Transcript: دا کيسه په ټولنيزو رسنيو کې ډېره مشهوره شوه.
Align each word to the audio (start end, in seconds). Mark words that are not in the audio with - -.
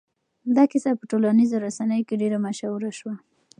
دا 0.55 0.63
کيسه 0.71 0.91
په 0.99 1.05
ټولنيزو 1.11 1.55
رسنيو 1.65 2.07
کې 2.07 2.19
ډېره 2.21 2.37
مشهوره 2.45 2.91
شوه. 2.99 3.15